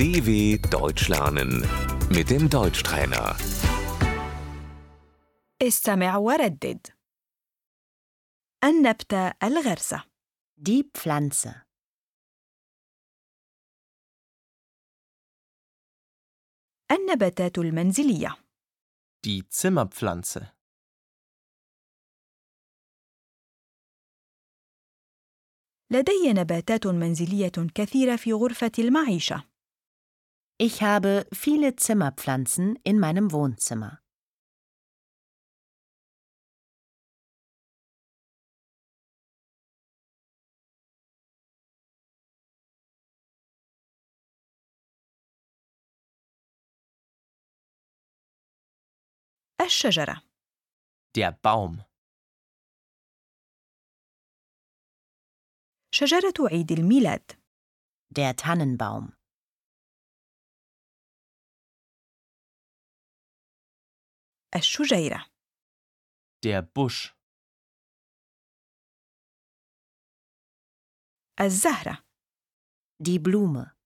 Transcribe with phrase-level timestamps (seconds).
[0.00, 1.50] DW Deutsch lernen
[2.08, 3.36] mit dem Deutschtrainer.
[5.62, 6.86] استمع وردد
[8.64, 10.04] النبتة الغرسة
[10.56, 11.66] Die Pflanze.
[16.90, 18.36] النباتات المنزلية
[19.26, 20.46] Die Zimmerpflanze.
[25.90, 29.49] لدي نباتات منزلية كثيرة في غرفة المعيشة
[30.59, 33.99] Ich habe viele Zimmerpflanzen in meinem Wohnzimmer.
[49.61, 50.21] الشجرة
[51.15, 51.83] Der Baum.
[55.91, 57.31] شجرة عيد الميلاد
[58.11, 59.18] Der Tannenbaum.
[64.56, 65.26] الشجيرة
[66.42, 67.14] Der Busch.
[71.40, 72.04] الزهرة
[73.02, 73.76] Die Blume.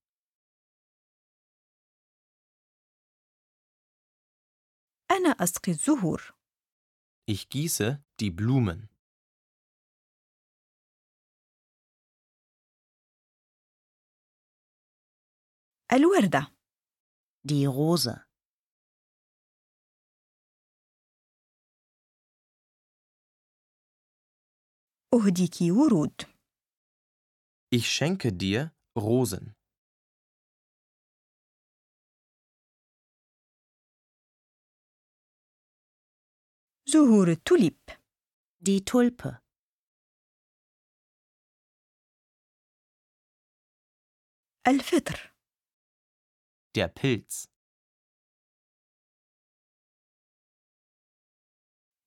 [5.11, 6.35] أنا أسقي الزهور
[7.27, 8.89] Ich gieße die Blumen.
[15.93, 16.51] الوردة
[17.43, 18.24] Die Rose.
[25.14, 26.22] أهديك ورود
[27.72, 29.54] Ich schenke dir Rosen.
[36.86, 37.78] زهور التوليب
[38.60, 39.40] Die Tulpe.
[44.68, 45.32] الفطر
[46.76, 47.46] Der Pilz.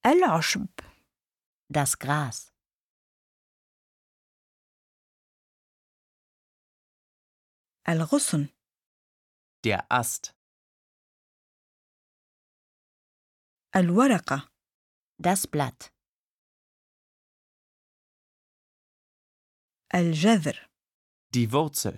[0.05, 0.69] العشب
[1.69, 2.53] Das Gras.
[7.89, 8.47] الغصن
[9.65, 10.33] Der Ast.
[13.75, 14.51] الورقة
[15.21, 15.93] Das Blatt.
[19.95, 20.69] الجذر
[21.35, 21.97] Die Wurzel.